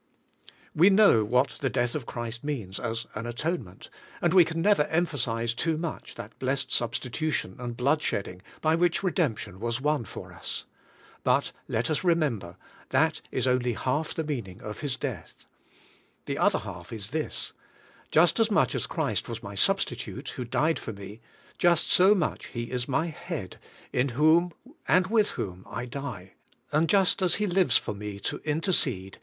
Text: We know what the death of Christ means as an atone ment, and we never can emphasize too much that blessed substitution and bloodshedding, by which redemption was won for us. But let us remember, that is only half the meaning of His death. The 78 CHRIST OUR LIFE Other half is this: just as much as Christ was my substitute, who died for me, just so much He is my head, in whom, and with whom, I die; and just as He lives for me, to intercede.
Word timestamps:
We 0.73 0.89
know 0.89 1.23
what 1.23 1.59
the 1.59 1.69
death 1.69 1.93
of 1.93 2.07
Christ 2.07 2.43
means 2.43 2.79
as 2.79 3.05
an 3.13 3.27
atone 3.27 3.63
ment, 3.63 3.91
and 4.19 4.33
we 4.33 4.43
never 4.45 4.83
can 4.83 4.91
emphasize 4.91 5.53
too 5.53 5.77
much 5.77 6.15
that 6.15 6.39
blessed 6.39 6.71
substitution 6.71 7.55
and 7.59 7.77
bloodshedding, 7.77 8.41
by 8.61 8.73
which 8.73 9.03
redemption 9.03 9.59
was 9.59 9.79
won 9.79 10.05
for 10.05 10.33
us. 10.33 10.65
But 11.23 11.51
let 11.67 11.91
us 11.91 12.03
remember, 12.03 12.57
that 12.89 13.21
is 13.29 13.45
only 13.45 13.73
half 13.73 14.15
the 14.15 14.23
meaning 14.23 14.59
of 14.63 14.79
His 14.79 14.95
death. 14.95 15.45
The 16.25 16.33
78 16.33 16.39
CHRIST 16.39 16.39
OUR 16.39 16.43
LIFE 16.43 16.45
Other 16.55 16.59
half 16.63 16.93
is 16.93 17.09
this: 17.11 17.53
just 18.09 18.39
as 18.39 18.49
much 18.49 18.73
as 18.73 18.87
Christ 18.87 19.29
was 19.29 19.43
my 19.43 19.53
substitute, 19.53 20.29
who 20.29 20.45
died 20.45 20.79
for 20.79 20.93
me, 20.93 21.21
just 21.59 21.91
so 21.91 22.15
much 22.15 22.47
He 22.47 22.71
is 22.71 22.87
my 22.87 23.05
head, 23.05 23.59
in 23.93 24.09
whom, 24.09 24.51
and 24.87 25.05
with 25.05 25.29
whom, 25.37 25.63
I 25.69 25.85
die; 25.85 26.33
and 26.71 26.89
just 26.89 27.21
as 27.21 27.35
He 27.35 27.45
lives 27.45 27.77
for 27.77 27.93
me, 27.93 28.19
to 28.21 28.37
intercede. 28.37 29.19